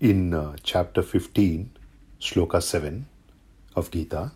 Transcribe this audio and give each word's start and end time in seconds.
in 0.00 0.32
uh, 0.32 0.54
chapter 0.62 1.02
15, 1.02 1.70
shloka 2.20 2.62
7 2.62 3.06
of 3.74 3.90
Gita, 3.90 4.30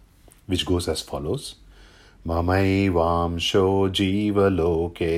which 0.46 0.66
goes 0.66 0.88
as 0.88 1.02
follows 1.02 1.54
ममैवांशो 2.26 3.88
जीवलोके 3.98 5.14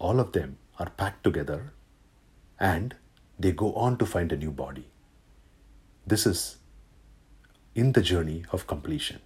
All 0.04 0.20
of 0.20 0.32
them 0.32 0.59
are 0.78 0.91
packed 1.00 1.25
together 1.25 1.60
and 2.60 2.94
they 3.38 3.53
go 3.53 3.72
on 3.84 3.97
to 4.00 4.06
find 4.15 4.32
a 4.32 4.37
new 4.37 4.50
body. 4.50 4.84
This 6.06 6.26
is 6.26 6.41
in 7.75 7.92
the 7.92 8.03
journey 8.03 8.44
of 8.53 8.66
completion. 8.66 9.20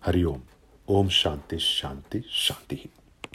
Hari 0.00 0.24
Om. 0.24 0.42
Om 0.88 1.08
Shanti 1.08 1.60
Shanti 1.68 2.24
Shanti. 2.40 2.80